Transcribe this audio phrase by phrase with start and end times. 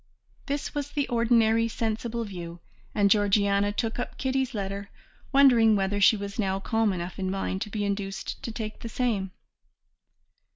[0.47, 2.59] This was the ordinary, sensible view,
[2.95, 4.89] and Georgiana took up Kitty's letter
[5.31, 8.89] wondering whether she was now calm enough in mind to be induced to take the
[8.89, 9.29] same.